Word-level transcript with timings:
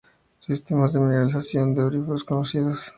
Sistemas 0.47 0.93
de 0.93 0.99
mineralización 0.99 1.75
de 1.75 1.81
auríferos 1.83 2.23
conocidos. 2.23 2.81